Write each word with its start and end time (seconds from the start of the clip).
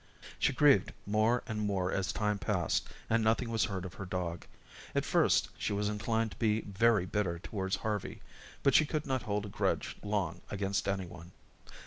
She 0.39 0.51
grieved 0.51 0.93
more 1.05 1.43
and 1.45 1.61
more 1.61 1.91
as 1.91 2.11
time 2.11 2.39
passed 2.39 2.87
and 3.07 3.23
nothing 3.23 3.51
was 3.51 3.65
heard 3.65 3.85
of 3.85 3.93
her 3.93 4.05
dog. 4.07 4.47
At 4.95 5.05
first, 5.05 5.49
she 5.59 5.73
was 5.73 5.89
inclined 5.89 6.31
to 6.31 6.37
be 6.39 6.61
very 6.61 7.05
bitter 7.05 7.37
towards 7.37 7.75
Harvey, 7.75 8.23
but 8.63 8.73
she 8.73 8.87
could 8.87 9.05
not 9.05 9.21
hold 9.21 9.45
a 9.45 9.49
grudge 9.49 9.95
long 10.01 10.41
against 10.49 10.87
any 10.87 11.05
one. 11.05 11.33